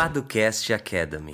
Paducast 0.00 0.72
Academy. 0.72 1.30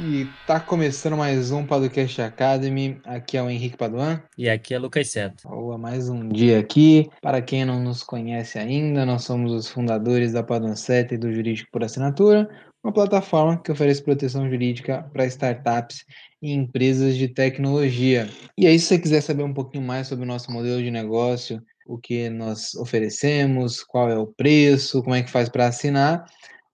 E 0.00 0.26
tá 0.46 0.58
começando 0.58 1.14
mais 1.14 1.50
um 1.50 1.62
Podcast 1.62 2.22
Academy. 2.22 2.98
Aqui 3.04 3.36
é 3.36 3.42
o 3.42 3.50
Henrique 3.50 3.76
Paduan. 3.76 4.22
E 4.38 4.48
aqui 4.48 4.72
é 4.72 4.78
Lucas 4.78 5.10
Seto. 5.10 5.46
Boa, 5.46 5.76
mais 5.76 6.08
um 6.08 6.26
dia 6.26 6.58
aqui. 6.58 7.06
Para 7.20 7.42
quem 7.42 7.66
não 7.66 7.82
nos 7.82 8.02
conhece 8.02 8.58
ainda, 8.58 9.04
nós 9.04 9.24
somos 9.24 9.52
os 9.52 9.68
fundadores 9.68 10.32
da 10.32 10.42
Paduan 10.42 10.74
7 10.74 11.16
e 11.16 11.18
do 11.18 11.30
Jurídico 11.30 11.68
por 11.70 11.84
Assinatura, 11.84 12.48
uma 12.82 12.94
plataforma 12.94 13.60
que 13.62 13.70
oferece 13.70 14.02
proteção 14.02 14.48
jurídica 14.48 15.02
para 15.12 15.26
startups 15.26 16.06
e 16.40 16.54
empresas 16.54 17.14
de 17.14 17.28
tecnologia. 17.28 18.26
E 18.56 18.66
aí, 18.66 18.78
se 18.78 18.86
você 18.86 18.98
quiser 18.98 19.20
saber 19.20 19.42
um 19.42 19.52
pouquinho 19.52 19.84
mais 19.84 20.06
sobre 20.06 20.24
o 20.24 20.28
nosso 20.28 20.50
modelo 20.50 20.82
de 20.82 20.90
negócio, 20.90 21.62
o 21.86 21.98
que 21.98 22.30
nós 22.30 22.74
oferecemos, 22.74 23.84
qual 23.84 24.08
é 24.08 24.16
o 24.16 24.26
preço, 24.26 25.02
como 25.02 25.14
é 25.14 25.22
que 25.22 25.30
faz 25.30 25.50
para 25.50 25.66
assinar, 25.66 26.24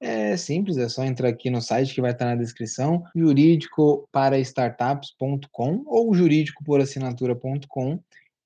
é 0.05 0.37
simples, 0.37 0.77
é 0.77 0.89
só 0.89 1.03
entrar 1.03 1.29
aqui 1.29 1.49
no 1.49 1.63
site 1.63 1.95
que 1.95 2.01
vai 2.01 2.11
estar 2.13 2.27
na 2.27 2.35
descrição, 2.35 3.05
jurídicoparastartups.com 3.17 5.83
ou 5.87 6.15
jurídicoporassinatura.com 6.15 7.99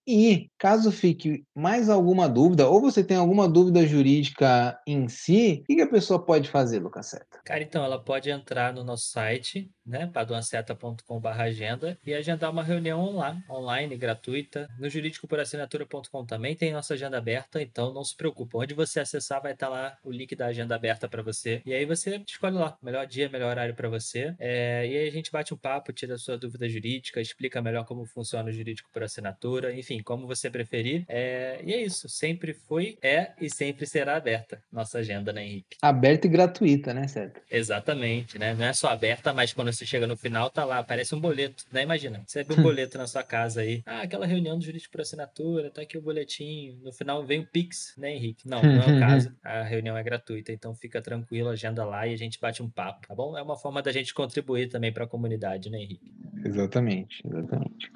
e 0.09 0.51
caso 0.59 0.91
fique 0.91 1.45
mais 1.55 1.91
alguma 1.91 2.29
dúvida, 2.29 2.67
ou 2.67 2.81
você 2.81 3.05
tem 3.05 3.17
alguma 3.17 3.47
dúvida 3.47 3.87
jurídica 3.87 4.81
em 4.87 5.07
si, 5.09 5.63
o 5.69 5.77
que 5.77 5.83
a 5.83 5.91
pessoa 5.91 6.25
pode 6.25 6.49
fazer, 6.49 6.79
Lucas 6.79 7.07
Seta? 7.07 7.41
Cara, 7.45 7.63
então 7.63 7.85
ela 7.85 8.03
pode 8.03 8.31
entrar 8.31 8.73
no 8.73 8.83
nosso 8.83 9.09
site, 9.09 9.71
né, 9.85 10.07
paduanceta.com.br 10.07 11.29
agenda 11.29 11.99
e 12.07 12.15
agendar 12.15 12.51
uma 12.51 12.63
reunião 12.63 13.17
lá, 13.17 13.37
online, 13.51 13.97
gratuita. 13.97 14.69
No 14.79 14.89
jurídicoporassinatura.com 14.89 16.25
também 16.25 16.55
tem 16.55 16.73
nossa 16.73 16.95
agenda 16.95 17.19
aberta, 17.19 17.61
então 17.61 17.93
não 17.93 18.05
se 18.05 18.17
preocupe. 18.17 18.57
Onde 18.57 18.75
você 18.75 19.01
acessar 19.01 19.43
vai 19.43 19.53
estar 19.53 19.69
lá 19.69 19.97
o 20.05 20.11
link 20.11 20.35
da 20.35 20.47
agenda 20.47 20.75
aberta 20.75 21.09
para 21.09 21.23
você. 21.23 21.63
E 21.65 21.73
aí 21.73 21.85
você 21.85 22.23
escolhe 22.27 22.57
lá, 22.57 22.77
melhor 22.83 23.07
dia, 23.07 23.29
melhor 23.29 23.51
horário 23.51 23.75
para 23.75 23.89
você. 23.89 24.35
É, 24.39 24.87
e 24.87 24.97
aí 24.97 25.09
a 25.09 25.13
gente 25.13 25.31
bate 25.31 25.53
um 25.53 25.57
papo, 25.57 25.93
tira 25.93 26.15
a 26.15 26.19
sua 26.19 26.39
dúvida 26.39 26.69
jurídica, 26.69 27.21
explica 27.21 27.61
melhor 27.61 27.85
como 27.85 28.05
funciona 28.05 28.49
o 28.49 28.53
jurídico 28.53 28.91
por 28.93 29.03
assinatura, 29.03 29.75
enfim, 29.75 29.98
como 30.03 30.27
você 30.27 30.51
preferir. 30.51 31.05
É, 31.09 31.61
e 31.65 31.73
é 31.73 31.83
isso, 31.83 32.09
sempre 32.09 32.53
foi, 32.55 32.99
é 33.03 33.33
e 33.41 33.51
sempre 33.51 33.87
será 33.87 34.17
aberta 34.17 34.63
nossa 34.71 34.99
agenda, 34.99 35.33
né, 35.33 35.45
Henrique? 35.45 35.77
Aberta 35.83 36.27
e 36.27 36.31
gratuita, 36.31 36.95
né, 36.95 37.09
certo? 37.09 37.41
Exatamente, 37.51 38.39
né? 38.39 38.55
Não 38.55 38.65
é 38.65 38.73
só 38.73 38.89
aberta, 38.89 39.33
mas 39.33 39.53
quando 39.53 39.73
você 39.73 39.85
chega 39.85 40.07
no 40.07 40.17
final, 40.17 40.51
tá 40.51 40.65
lá, 40.65 40.83
parece 40.83 41.15
um 41.15 41.21
boleto, 41.21 41.65
né? 41.73 41.83
Imagina, 41.83 42.23
você 42.27 42.43
vê 42.43 42.55
um 42.55 42.63
boleto 42.63 42.99
na 42.99 43.07
sua 43.07 43.23
casa 43.23 43.61
aí. 43.61 43.83
Ah, 43.87 44.03
aquela 44.03 44.27
reunião 44.27 44.59
do 44.59 44.65
jurídico 44.65 44.93
por 44.93 45.01
assinatura, 45.01 45.71
tá 45.71 45.83
aqui 45.83 45.99
o 45.99 46.03
boletim. 46.03 46.79
No 46.83 46.93
final 46.93 47.25
vem 47.25 47.41
o 47.41 47.47
Pix, 47.47 47.95
né, 47.97 48.15
Henrique? 48.15 48.49
Não, 48.49 48.63
não 48.63 48.83
é 48.83 48.97
o 48.97 49.01
caso. 49.01 49.35
A 49.43 49.63
reunião 49.63 49.97
é 49.97 50.03
gratuita, 50.03 50.53
então 50.53 50.75
fica 50.75 51.01
tranquilo, 51.01 51.49
agenda 51.49 51.85
lá 51.85 52.07
e 52.07 52.15
a 52.15 52.19
gente 52.19 52.39
bate 52.41 52.63
um 52.63 52.71
papo, 52.71 53.07
tá 53.07 53.15
bom? 53.15 53.37
É 53.37 53.43
uma 53.43 53.57
forma 53.57 53.83
da 53.83 53.93
gente 53.93 54.15
contribuir 54.15 54.69
também 54.69 54.93
para 54.93 55.05
a 55.05 55.09
comunidade, 55.09 55.71
né, 55.71 55.79
Henrique? 55.79 56.13
Exatamente, 56.45 57.23
exatamente. 57.27 57.91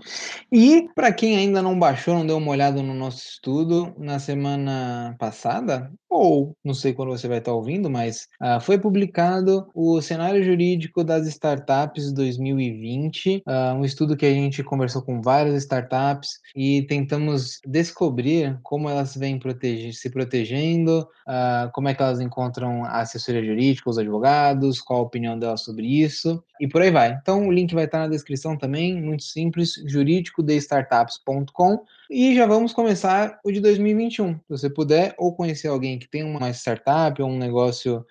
E 0.51 0.89
para 0.95 1.12
quem 1.12 1.37
ainda 1.37 1.62
não 1.62 1.79
baixou, 1.79 2.15
não 2.15 2.27
deu 2.27 2.37
uma 2.37 2.51
olhada 2.51 2.83
no 2.83 2.95
nosso 2.95 3.27
estudo, 3.27 3.95
na 3.99 4.19
semana 4.19 5.15
passada, 5.19 5.91
ou 6.12 6.55
não 6.62 6.75
sei 6.75 6.93
quando 6.93 7.11
você 7.11 7.27
vai 7.27 7.39
estar 7.39 7.53
ouvindo, 7.53 7.89
mas 7.89 8.29
uh, 8.43 8.61
foi 8.61 8.79
publicado 8.79 9.71
o 9.75 10.01
cenário 10.03 10.45
jurídico 10.45 11.03
das 11.03 11.27
startups 11.27 12.12
2020, 12.12 13.37
uh, 13.37 13.43
ah, 13.47 13.75
um 13.75 13.84
estudo 13.84 14.17
que 14.17 14.27
a 14.27 14.33
gente 14.33 14.62
conversou 14.62 15.03
com 15.03 15.23
várias 15.23 15.55
startups 15.62 16.39
e 16.55 16.83
tentamos 16.83 17.61
descobrir 17.67 18.59
como 18.62 18.91
elas 18.91 19.17
vêm 19.17 19.39
protege 19.39 19.93
se 19.93 20.11
protegendo, 20.11 21.09
uh, 21.27 21.71
como 21.73 21.89
é 21.89 21.95
que 21.95 22.03
elas 22.03 22.21
encontram 22.21 22.84
a 22.84 23.01
assessoria 23.01 23.45
jurídica, 23.45 23.89
os 23.89 23.99
advogados, 23.99 24.81
qual 24.81 25.00
a 25.00 25.05
opinião 25.05 25.39
delas 25.39 25.62
sobre 25.62 25.87
isso 25.87 26.43
e 26.61 26.69
por 26.69 26.83
aí 26.83 26.91
vai. 26.91 27.19
Então 27.21 27.49
o 27.49 27.53
link 27.53 27.75
vai 27.75 27.87
estar 27.87 27.99
na 27.99 28.09
descrição 28.09 28.31
também, 28.56 29.00
muito 29.00 29.25
simples, 29.25 29.75
jurídicodestartups.com 29.87 31.84
e 32.10 32.34
já 32.34 32.47
vamos 32.47 32.72
começar 32.72 33.38
o 33.44 33.50
de 33.50 33.60
2021. 33.60 34.34
Se 34.34 34.41
você 34.48 34.70
puder 34.70 35.15
ou 35.19 35.34
conhecer 35.34 35.69
alguém 35.69 35.98
que 35.98 36.09
tem 36.09 36.22
uma 36.22 36.50
startup 36.50 37.21
ou 37.21 37.28
um 37.28 37.38
negócio 37.38 38.04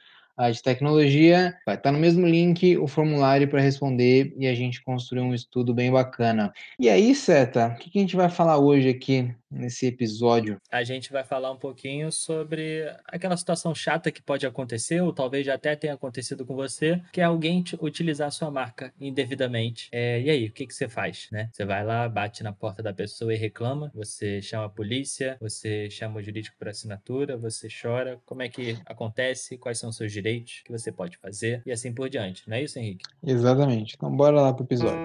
de 0.49 0.61
tecnologia, 0.63 1.55
vai 1.65 1.75
estar 1.75 1.91
no 1.91 1.99
mesmo 1.99 2.25
link 2.25 2.77
o 2.77 2.87
formulário 2.87 3.47
para 3.47 3.61
responder 3.61 4.33
e 4.37 4.47
a 4.47 4.55
gente 4.55 4.81
construir 4.83 5.21
um 5.21 5.33
estudo 5.33 5.73
bem 5.73 5.91
bacana. 5.91 6.51
E 6.79 6.89
aí, 6.89 7.13
Seta, 7.13 7.67
o 7.67 7.75
que 7.75 7.97
a 7.97 8.01
gente 8.01 8.15
vai 8.15 8.29
falar 8.29 8.57
hoje 8.57 8.89
aqui 8.89 9.35
nesse 9.51 9.85
episódio? 9.85 10.59
A 10.71 10.83
gente 10.83 11.11
vai 11.11 11.23
falar 11.23 11.51
um 11.51 11.57
pouquinho 11.57 12.11
sobre 12.11 12.85
aquela 13.05 13.35
situação 13.35 13.75
chata 13.75 14.11
que 14.11 14.21
pode 14.21 14.45
acontecer, 14.45 15.01
ou 15.01 15.11
talvez 15.11 15.45
já 15.45 15.55
até 15.55 15.75
tenha 15.75 15.93
acontecido 15.93 16.45
com 16.45 16.55
você, 16.55 17.01
que 17.11 17.19
é 17.19 17.25
alguém 17.25 17.63
utilizar 17.81 18.29
a 18.29 18.31
sua 18.31 18.49
marca 18.49 18.93
indevidamente. 18.99 19.89
É, 19.91 20.21
e 20.21 20.29
aí, 20.29 20.47
o 20.47 20.51
que, 20.51 20.65
que 20.65 20.73
você 20.73 20.87
faz? 20.87 21.27
Né? 21.31 21.49
Você 21.51 21.65
vai 21.65 21.83
lá, 21.83 22.07
bate 22.07 22.43
na 22.43 22.53
porta 22.53 22.81
da 22.81 22.93
pessoa 22.93 23.33
e 23.33 23.37
reclama, 23.37 23.91
você 23.93 24.41
chama 24.41 24.65
a 24.65 24.69
polícia, 24.69 25.37
você 25.39 25.89
chama 25.89 26.19
o 26.19 26.23
jurídico 26.23 26.55
por 26.57 26.69
assinatura, 26.69 27.37
você 27.37 27.67
chora. 27.69 28.19
Como 28.25 28.41
é 28.41 28.49
que 28.49 28.77
acontece? 28.85 29.57
Quais 29.57 29.77
são 29.77 29.89
os 29.89 29.97
seus 29.97 30.11
direitos? 30.11 30.30
O 30.39 30.43
que 30.65 30.71
você 30.71 30.91
pode 30.91 31.17
fazer? 31.17 31.61
E 31.65 31.71
assim 31.71 31.93
por 31.93 32.09
diante. 32.09 32.43
Não 32.47 32.57
é 32.57 32.63
isso, 32.63 32.79
Henrique? 32.79 33.03
Exatamente. 33.23 33.95
Então, 33.95 34.15
bora 34.15 34.41
lá 34.41 34.53
pro 34.53 34.63
episódio. 34.63 34.99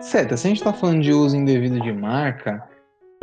Certo, 0.00 0.36
se 0.36 0.46
a 0.46 0.48
gente 0.48 0.58
está 0.58 0.72
falando 0.72 1.02
de 1.02 1.12
uso 1.12 1.36
indevido 1.36 1.80
de 1.80 1.92
marca, 1.92 2.62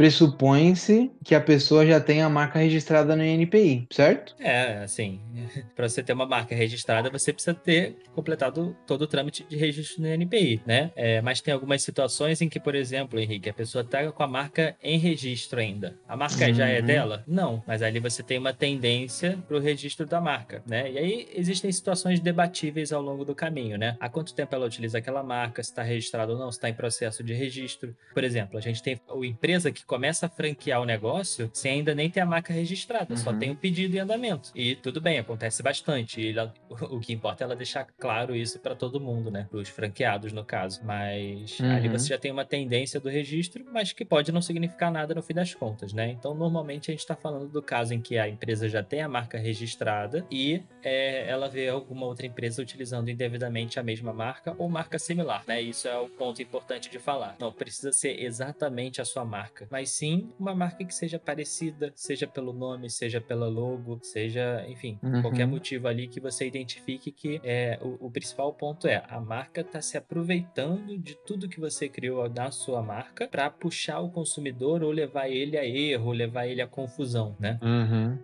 pressupõe-se 0.01 1.12
que 1.23 1.35
a 1.35 1.39
pessoa 1.39 1.85
já 1.85 2.00
tem 2.00 2.23
a 2.23 2.28
marca 2.28 2.57
registrada 2.57 3.16
no 3.16 3.23
INPI, 3.23 3.85
certo? 3.91 4.35
É, 4.39 4.79
assim, 4.79 5.22
para 5.75 5.88
você 5.88 6.01
ter 6.01 6.12
uma 6.13 6.25
marca 6.25 6.56
registrada, 6.56 7.07
você 7.12 7.31
precisa 7.31 7.53
ter 7.53 7.97
completado 8.16 8.75
todo 8.88 9.03
o 9.03 9.07
trâmite 9.07 9.45
de 9.47 9.56
registro 9.56 10.01
no 10.01 10.12
INPI, 10.12 10.59
né? 10.66 10.89
É, 10.95 11.22
mas 11.22 11.39
tem 11.39 11.53
algumas 11.53 11.84
situações 11.84 12.41
em 12.41 12.50
que, 12.50 12.59
por 12.59 12.73
exemplo, 12.73 13.19
Henrique, 13.19 13.47
a 13.47 13.53
pessoa 13.53 13.84
está 13.84 14.12
com 14.12 14.23
a 14.23 14.28
marca 14.28 14.75
em 14.81 14.97
registro 14.97 15.59
ainda. 15.59 15.95
A 16.07 16.18
marca 16.18 16.47
uhum. 16.47 16.53
já 16.56 16.68
é 16.68 16.79
uhum. 16.79 16.85
dela? 16.88 17.23
Não, 17.28 17.63
mas 17.68 17.83
ali 17.83 18.00
você 18.00 18.23
tem 18.23 18.39
uma 18.39 18.53
tendência 18.53 19.38
para 19.47 19.56
o 19.56 19.59
registro 19.59 20.07
da 20.07 20.19
marca, 20.19 20.63
né? 20.66 20.91
E 20.91 20.97
aí 20.97 21.29
existem 21.35 21.72
situações 21.72 22.19
debatíveis 22.19 22.91
ao 22.91 23.03
longo 23.03 23.23
do 23.23 23.35
caminho, 23.35 23.78
né? 23.78 23.97
Há 24.00 24.09
quanto 24.09 24.33
tempo 24.33 24.56
ela 24.56 24.66
utiliza 24.66 24.97
aquela 24.97 25.22
marca, 25.22 25.62
se 25.62 25.69
está 25.69 25.83
registrado 25.83 26.31
ou 26.33 26.39
não, 26.39 26.51
se 26.51 26.57
está 26.57 26.68
em 26.68 26.73
processo 26.73 27.23
de 27.23 27.35
registro. 27.35 27.95
Por 28.16 28.23
exemplo, 28.23 28.57
a 28.57 28.62
gente 28.62 28.81
tem 28.81 29.00
a 29.07 29.25
empresa 29.28 29.72
que 29.72 29.91
começa 29.91 30.28
a 30.28 30.29
franquear 30.29 30.79
o 30.79 30.85
negócio 30.85 31.50
sem 31.52 31.74
ainda 31.74 31.94
nem 31.94 32.09
ter 32.09 32.22
a 32.22 32.25
marca 32.25 32.53
registrada, 32.53 33.13
uhum. 33.13 33.18
só 33.18 33.34
tem 33.34 33.50
o 33.50 33.52
um 33.52 33.56
pedido 33.57 33.94
em 33.94 34.00
andamento. 34.00 34.50
E 34.56 34.74
tudo 34.74 35.02
bem, 35.02 35.19
acontece 35.19 35.62
bastante. 35.62 36.22
E 36.22 36.29
ela, 36.29 36.53
o 36.90 37.02
que 37.02 37.12
importa 37.12 37.44
é 37.44 37.46
ela 37.46 37.57
deixar 37.57 37.85
claro 38.00 38.34
isso 38.34 38.57
para 38.59 38.74
todo 38.74 39.01
mundo, 39.01 39.30
né? 39.30 39.47
Para 39.50 39.59
os 39.59 39.68
franqueados, 39.68 40.31
no 40.31 40.46
caso. 40.46 40.80
Mas 40.85 41.59
uhum. 41.59 41.75
ali 41.75 41.90
você 41.90 42.07
já 42.07 42.18
tem 42.18 42.31
uma 42.31 42.46
tendência 42.46 43.01
do 43.01 43.09
registro, 43.09 43.66
mas 43.69 43.91
que 43.91 44.06
pode 44.06 44.31
não 44.31 44.41
significar 44.41 44.90
nada 44.90 45.13
no 45.13 45.22
fim 45.22 45.34
das 45.34 45.53
contas, 45.53 45.91
né? 45.91 46.09
Então, 46.09 46.34
normalmente 46.34 46.90
a 46.90 46.94
gente 46.94 47.01
está 47.01 47.16
falando 47.18 47.50
do 47.50 47.62
caso 47.62 47.94
em 47.94 48.00
que 48.00 48.18
a 48.18 48.30
empresa 48.30 48.69
já 48.69 48.81
tem 48.81 49.01
a 49.01 49.09
marca 49.09 49.38
registrada 49.38 50.25
e 50.31 50.63
é, 50.81 51.30
ela 51.30 51.50
vê 51.50 51.68
alguma 51.68 52.06
outra 52.06 52.25
empresa 52.25 52.62
utilizando 52.62 53.09
indevidamente 53.09 53.78
a 53.78 53.84
mesma 53.84 54.13
marca 54.13 54.56
ou 54.57 54.69
marca 54.69 54.97
similar, 54.97 55.44
né? 55.46 55.62
Isso 55.62 55.85
é 55.90 55.97
o 55.97 56.07
ponto 56.07 56.41
importante 56.41 56.90
de 56.90 56.97
falar. 56.97 57.35
Não 57.38 57.51
precisa 57.51 57.91
ser 57.91 58.24
exatamente 58.24 59.01
a 59.01 59.06
sua 59.06 59.25
marca, 59.25 59.68
mas 59.69 59.81
mas 59.81 59.90
sim 59.90 60.30
uma 60.40 60.53
marca 60.53 60.86
que 60.86 60.94
seja 60.94 61.18
parecida, 61.18 61.92
seja 61.96 62.28
pelo 62.28 62.53
nome, 62.53 62.88
seja 62.88 63.19
pela 63.19 63.47
logo, 63.47 64.00
seja, 64.03 64.64
enfim, 64.68 65.00
uhum. 65.02 65.24
qualquer 65.24 65.47
motivo 65.47 65.88
ali 65.88 66.08
que 66.08 66.19
você 66.19 66.46
identifique 66.46 67.12
que 67.12 67.42
é, 67.44 67.80
o, 67.81 68.06
o 68.06 68.12
principal 68.12 68.53
ponto 68.53 68.88
é 68.88 69.04
a 69.10 69.19
marca 69.19 69.62
está 69.62 69.81
se 69.81 69.98
aproveitando 69.98 70.95
de 71.00 71.16
tudo 71.25 71.50
que 71.50 71.60
você 71.60 71.89
criou 71.89 72.30
na 72.30 72.51
sua 72.51 72.83
marca 72.83 73.28
para 73.28 73.50
puxar 73.50 74.01
o 74.01 74.12
consumidor 74.12 74.83
ou 74.83 74.92
levar 74.92 75.28
ele 75.30 75.57
a 75.57 75.66
erro, 75.66 76.12
levar 76.12 76.45
ele 76.45 76.62
a 76.62 76.68
confusão, 76.68 77.36
né? 77.39 77.60
Uhum. 77.63 78.19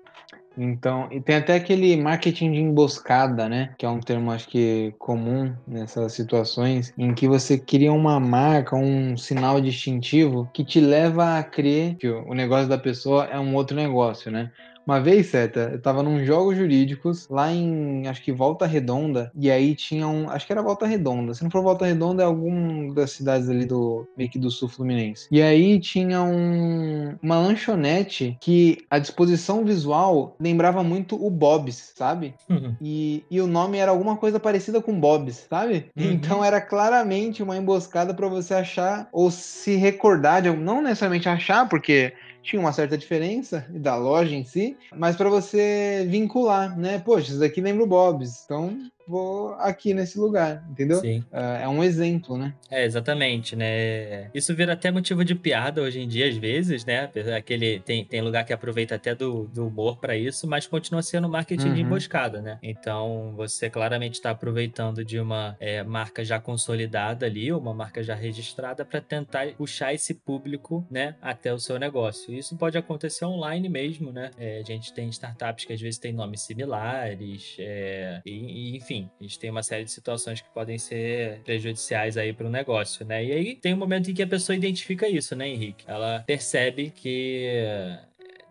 Então, 0.57 1.07
e 1.11 1.21
tem 1.21 1.35
até 1.35 1.55
aquele 1.55 1.95
marketing 1.95 2.51
de 2.51 2.59
emboscada, 2.59 3.47
né? 3.47 3.75
Que 3.77 3.85
é 3.85 3.89
um 3.89 3.99
termo, 3.99 4.31
acho 4.31 4.47
que 4.47 4.93
comum 4.97 5.55
nessas 5.67 6.13
situações, 6.13 6.91
em 6.97 7.13
que 7.13 7.27
você 7.27 7.59
cria 7.59 7.93
uma 7.93 8.19
marca, 8.19 8.75
um 8.75 9.15
sinal 9.15 9.61
distintivo 9.61 10.49
que 10.53 10.65
te 10.65 10.79
leva 10.79 11.37
a 11.37 11.43
crer 11.43 11.95
que 11.97 12.07
o 12.09 12.33
negócio 12.33 12.67
da 12.67 12.77
pessoa 12.77 13.25
é 13.25 13.39
um 13.39 13.53
outro 13.53 13.75
negócio, 13.75 14.31
né? 14.31 14.51
Uma 14.87 15.01
vez, 15.01 15.27
Seta, 15.27 15.71
eu 15.73 15.81
tava 15.81 16.01
num 16.01 16.23
jogos 16.23 16.55
jurídicos 16.55 17.27
lá 17.29 17.51
em, 17.51 18.07
acho 18.07 18.23
que 18.23 18.31
Volta 18.31 18.65
Redonda, 18.65 19.29
e 19.35 19.51
aí 19.51 19.75
tinha 19.75 20.07
um, 20.07 20.29
acho 20.29 20.47
que 20.47 20.53
era 20.53 20.61
Volta 20.61 20.87
Redonda. 20.87 21.33
Se 21.33 21.43
não 21.43 21.51
for 21.51 21.61
Volta 21.61 21.85
Redonda, 21.85 22.23
é 22.23 22.25
algum 22.25 22.93
das 22.93 23.11
cidades 23.11 23.49
ali 23.49 23.65
do, 23.65 24.07
meio 24.17 24.29
que 24.29 24.39
do 24.39 24.49
sul 24.49 24.69
fluminense. 24.69 25.27
E 25.29 25.41
aí 25.41 25.77
tinha 25.77 26.21
um, 26.21 27.17
uma 27.21 27.37
lanchonete 27.37 28.37
que 28.39 28.77
a 28.89 28.97
disposição 28.97 29.65
visual 29.65 30.37
lembrava 30.39 30.81
muito 30.81 31.21
o 31.21 31.29
Bob's, 31.29 31.91
sabe? 31.93 32.33
Uhum. 32.49 32.73
E, 32.79 33.25
e 33.29 33.41
o 33.41 33.47
nome 33.47 33.79
era 33.79 33.91
alguma 33.91 34.15
coisa 34.15 34.39
parecida 34.39 34.81
com 34.81 34.97
Bob's, 34.97 35.47
sabe? 35.49 35.87
Uhum. 35.97 36.11
Então 36.11 36.45
era 36.45 36.61
claramente 36.61 37.43
uma 37.43 37.57
emboscada 37.57 38.13
para 38.13 38.29
você 38.29 38.53
achar 38.53 39.09
ou 39.11 39.29
se 39.29 39.75
recordar 39.75 40.41
de 40.41 40.49
não 40.49 40.81
necessariamente 40.81 41.27
achar, 41.27 41.67
porque 41.67 42.13
tinha 42.47 42.59
uma 42.61 42.71
certa 42.71 42.97
diferença 42.97 43.65
da 43.69 43.95
loja 43.97 44.33
em 44.33 44.45
si, 44.45 44.77
mas 44.95 45.17
para 45.17 45.29
você 45.29 46.07
vincular, 46.09 46.77
né? 46.79 46.97
Poxa, 46.97 47.31
isso 47.31 47.39
daqui 47.39 47.59
lembra 47.59 47.83
o 47.83 47.87
Bob's. 47.87 48.43
Então, 48.45 48.89
vou 49.07 49.53
aqui 49.53 49.93
nesse 49.93 50.19
lugar, 50.19 50.65
entendeu? 50.69 50.99
Sim. 50.99 51.19
Uh, 51.31 51.63
é 51.63 51.67
um 51.67 51.83
exemplo, 51.83 52.37
né? 52.37 52.53
É, 52.69 52.85
exatamente, 52.85 53.55
né? 53.55 54.29
Isso 54.33 54.53
vira 54.55 54.73
até 54.73 54.91
motivo 54.91 55.23
de 55.23 55.35
piada 55.35 55.81
hoje 55.81 55.99
em 55.99 56.07
dia, 56.07 56.27
às 56.27 56.37
vezes, 56.37 56.85
né? 56.85 57.09
Aquele, 57.35 57.79
tem, 57.79 58.03
tem 58.03 58.21
lugar 58.21 58.43
que 58.43 58.53
aproveita 58.53 58.95
até 58.95 59.15
do, 59.15 59.47
do 59.47 59.67
humor 59.67 59.97
para 59.97 60.15
isso, 60.15 60.47
mas 60.47 60.67
continua 60.67 61.01
sendo 61.01 61.29
marketing 61.29 61.69
uhum. 61.69 61.73
de 61.73 61.81
emboscada, 61.81 62.41
né? 62.41 62.59
Então, 62.61 63.33
você 63.35 63.69
claramente 63.69 64.15
está 64.15 64.31
aproveitando 64.31 65.03
de 65.03 65.19
uma 65.19 65.55
é, 65.59 65.83
marca 65.83 66.23
já 66.23 66.39
consolidada 66.39 67.25
ali, 67.25 67.51
uma 67.51 67.73
marca 67.73 68.03
já 68.03 68.15
registrada, 68.15 68.83
para 68.83 68.99
tentar 68.99 69.47
puxar 69.53 69.93
esse 69.93 70.13
público, 70.13 70.85
né, 70.89 71.15
até 71.21 71.53
o 71.53 71.59
seu 71.59 71.77
negócio. 71.79 72.33
Isso 72.33 72.55
pode 72.57 72.77
acontecer 72.77 73.25
online 73.25 73.69
mesmo, 73.69 74.11
né? 74.11 74.31
É, 74.37 74.59
a 74.59 74.63
gente 74.63 74.93
tem 74.93 75.07
startups 75.09 75.65
que 75.65 75.73
às 75.73 75.81
vezes 75.81 75.99
têm 75.99 76.13
nomes 76.13 76.41
similares, 76.41 77.55
é, 77.59 78.21
e, 78.25 78.31
e, 78.31 78.77
enfim, 78.77 78.96
enfim, 78.97 79.09
a 79.19 79.23
gente 79.23 79.39
tem 79.39 79.49
uma 79.49 79.63
série 79.63 79.83
de 79.83 79.91
situações 79.91 80.41
que 80.41 80.49
podem 80.49 80.77
ser 80.77 81.41
prejudiciais 81.43 82.17
aí 82.17 82.33
para 82.33 82.47
o 82.47 82.49
negócio, 82.49 83.05
né? 83.05 83.23
E 83.23 83.31
aí 83.31 83.55
tem 83.55 83.73
um 83.73 83.77
momento 83.77 84.09
em 84.09 84.13
que 84.13 84.23
a 84.23 84.27
pessoa 84.27 84.55
identifica 84.55 85.07
isso, 85.07 85.35
né, 85.35 85.47
Henrique? 85.47 85.85
Ela 85.87 86.23
percebe 86.25 86.91
que 86.91 87.47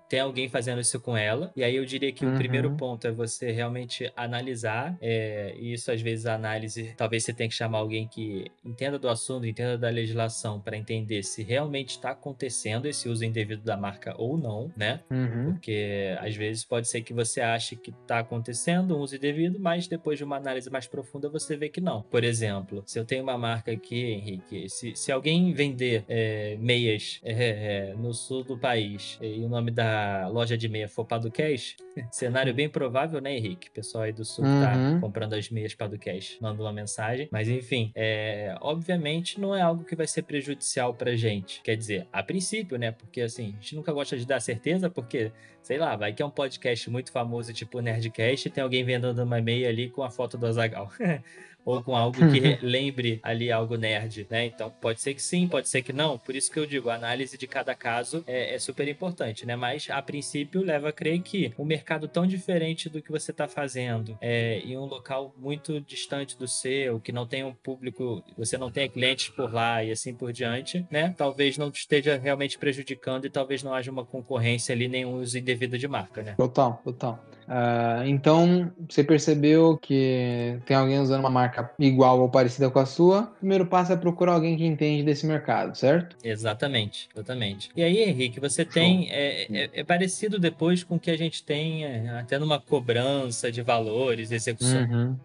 tem 0.09 0.21
alguém 0.21 0.49
fazendo 0.49 0.81
isso 0.81 1.01
com 1.01 1.17
ela. 1.17 1.53
E 1.57 1.65
aí 1.65 1.77
eu 1.77 1.85
diria 1.85 2.13
que 2.13 2.25
uhum. 2.25 2.35
o 2.35 2.37
primeiro 2.37 2.71
ponto 2.77 3.07
é 3.07 3.13
você 3.13 3.51
realmente 3.51 4.11
analisar. 4.17 4.97
É, 5.01 5.55
e 5.59 5.73
isso, 5.73 5.91
às 5.91 6.01
vezes, 6.01 6.27
a 6.27 6.35
análise, 6.35 6.95
talvez 6.97 7.25
você 7.25 7.33
tenha 7.33 7.49
que 7.49 7.55
chamar 7.55 7.79
alguém 7.79 8.07
que 8.07 8.51
entenda 8.65 8.99
do 8.99 9.09
assunto, 9.09 9.47
entenda 9.47 9.77
da 9.77 9.89
legislação, 9.89 10.61
para 10.61 10.77
entender 10.77 11.23
se 11.23 11.43
realmente 11.43 11.91
está 11.91 12.11
acontecendo 12.11 12.87
esse 12.87 13.09
uso 13.09 13.25
indevido 13.25 13.63
da 13.63 13.77
marca 13.77 14.15
ou 14.19 14.37
não, 14.37 14.71
né? 14.77 15.01
Uhum. 15.11 15.53
Porque 15.53 16.17
às 16.21 16.35
vezes 16.37 16.65
pode 16.65 16.89
ser 16.89 17.03
que 17.03 17.13
você 17.13 17.41
ache 17.41 17.77
que 17.77 17.91
está 17.91 18.21
acontecendo 18.21 18.97
um 18.97 19.01
uso 19.01 19.17
indevido, 19.17 19.59
mas 19.59 19.89
depois 19.89 20.19
de 20.19 20.25
uma 20.25 20.37
análise 20.37 20.71
mais 20.71 20.87
profunda 20.87 21.29
você 21.29 21.57
vê 21.57 21.69
que 21.69 21.81
não. 21.81 22.03
Por 22.03 22.25
exemplo, 22.25 22.83
se 22.87 22.99
eu 22.99 23.05
tenho 23.05 23.23
uma 23.23 23.39
marca 23.39 23.73
aqui, 23.73 24.05
Henrique, 24.05 24.69
se, 24.69 24.95
se 24.95 25.11
alguém 25.11 25.53
vender 25.53 26.05
é, 26.09 26.57
meias 26.61 27.21
é, 27.23 27.91
é 27.91 27.95
no 27.95 28.13
sul 28.13 28.45
do 28.45 28.59
país 28.59 29.19
e 29.21 29.41
o 29.41 29.49
nome 29.49 29.71
da 29.71 29.96
loja 30.33 30.57
de 30.57 30.69
meia 30.69 30.89
for 30.89 31.07
Paducash, 31.07 31.77
cenário 32.11 32.53
bem 32.55 32.69
provável, 32.69 33.21
né, 33.21 33.37
Henrique? 33.37 33.71
Pessoal 33.71 34.05
aí 34.05 34.13
do 34.13 34.25
sul 34.25 34.45
uhum. 34.45 34.61
tá 34.61 34.77
uhum. 34.77 35.01
comprando 35.01 35.35
as 35.35 35.51
meias 35.51 35.75
Paducash, 35.75 36.39
manda 36.41 36.63
uma 36.63 36.73
mensagem. 36.73 37.29
Mas 37.31 37.49
enfim, 37.49 37.93
é, 37.95 38.57
obviamente 38.61 39.41
não 39.41 39.55
é 39.55 39.61
algo 39.61 39.85
que 39.85 39.97
vai 39.97 40.07
ser 40.07 40.23
prejudicial 40.23 40.95
pra 40.95 41.15
gente. 41.15 41.61
Quer 41.63 41.77
dizer, 41.77 42.07
a 42.13 42.23
princípio, 42.23 42.79
né? 42.79 42.93
Porque 42.93 43.21
assim, 43.21 43.55
a 43.59 43.63
gente 43.63 43.77
nunca 43.77 43.93
gosta 43.93 44.17
de 44.17 44.27
dar 44.27 44.41
certeza, 44.41 44.89
porque, 44.91 45.33
sei 45.63 45.79
lá, 45.79 45.97
vai 45.97 46.13
que 46.13 46.23
é 46.23 46.27
um 46.27 46.31
podcast 46.31 46.89
muito 46.91 47.13
famoso, 47.13 47.53
tipo 47.53 47.81
Nerdcast, 47.81 48.49
e 48.49 48.51
tem 48.51 48.63
alguém 48.63 48.85
vendendo 48.85 49.23
uma 49.23 49.41
meia 49.41 49.69
ali 49.69 49.89
com 49.89 50.03
a 50.03 50.11
foto 50.11 50.39
do 50.39 50.47
Azagal. 50.47 50.91
ou 51.67 51.83
com 51.83 51.97
algo 51.97 52.17
que 52.17 52.59
lembre 52.65 53.19
ali 53.25 53.51
algo 53.51 53.77
nerd, 53.77 54.25
né? 54.31 54.47
Então 54.47 54.71
pode 54.71 55.01
ser 55.01 55.15
que 55.15 55.21
sim, 55.21 55.49
pode 55.49 55.69
ser 55.69 55.83
que 55.83 55.93
não. 55.93 56.17
Por 56.17 56.37
isso 56.37 56.51
que 56.51 56.61
eu 56.61 56.65
digo, 56.65 56.89
a 56.89 56.95
análise 56.95 57.37
de 57.37 57.47
cada 57.49 57.75
caso 57.75 58.23
é, 58.25 58.55
é 58.55 58.59
super 58.61 58.87
importante, 58.87 59.45
né? 59.45 59.57
Mas 59.57 59.89
a 59.91 60.01
princípio 60.01 60.63
leva 60.63 60.91
a 60.91 60.93
crer 60.93 61.21
que 61.21 61.53
um 61.59 61.65
mercado 61.65 61.86
tão 62.09 62.27
diferente 62.27 62.89
do 62.89 63.01
que 63.01 63.11
você 63.11 63.31
está 63.31 63.47
fazendo 63.47 64.17
é, 64.21 64.59
em 64.61 64.77
um 64.77 64.85
local 64.85 65.35
muito 65.39 65.81
distante 65.81 66.37
do 66.37 66.49
seu, 66.49 67.01
que 67.01 67.13
não 67.13 67.27
tem 67.27 67.45
um 67.45 67.55
público, 67.55 68.23
você 68.37 68.59
não 68.59 68.71
tenha 68.71 68.89
clientes 68.89 69.29
por 69.29 69.53
lá 69.53 69.83
e 69.83 69.91
assim 69.91 70.15
por 70.15 70.33
diante, 70.33 70.87
né? 70.91 71.15
Talvez 71.17 71.57
não 71.57 71.69
esteja 71.69 72.17
realmente 72.17 72.59
prejudicando 72.59 73.27
e 73.27 73.31
talvez 73.31 73.63
não 73.63 73.73
haja 73.73 73.91
uma 73.91 74.05
concorrência 74.05 74.75
ali, 74.75 74.89
nenhum 74.89 75.21
uso 75.21 75.39
indevido 75.39 75.79
de 75.79 75.89
marca, 75.89 76.23
né? 76.23 76.35
Total, 76.37 76.81
total. 76.85 77.25
Uh, 77.47 78.05
então, 78.07 78.73
você 78.89 79.05
percebeu 79.05 79.79
que 79.79 80.59
tem 80.67 80.77
alguém 80.77 80.99
usando 80.99 81.21
uma 81.21 81.31
marca 81.31 81.71
igual 81.79 82.21
ou 82.21 82.29
parecida 82.29 82.69
com 82.69 82.79
a 82.81 82.87
sua, 82.87 83.21
o 83.23 83.39
primeiro 83.39 83.67
passo 83.67 83.93
é 83.93 83.97
procurar 83.97 84.33
alguém 84.33 84.57
que 84.57 84.67
entende 84.67 85.05
desse 85.05 85.27
mercado, 85.27 85.77
certo? 85.77 86.17
Exatamente, 86.25 87.09
exatamente. 87.15 87.71
E 87.77 87.83
aí, 87.83 87.99
Henrique, 87.99 88.41
você 88.41 88.65
Show. 88.65 88.73
tem. 88.73 89.09
É, 89.11 89.43
é, 89.45 89.71
é, 89.75 89.85
parecido 89.85 90.39
depois 90.39 90.83
com 90.83 90.97
o 90.97 91.01
que 91.01 91.11
a 91.11 91.17
gente 91.17 91.43
tem 91.45 91.76
até 91.85 92.39
numa 92.39 92.61
cobrança 92.61 93.51
de 93.51 93.63
valores, 93.63 94.31
execução. 94.31 94.83
Uhum. 94.85 95.17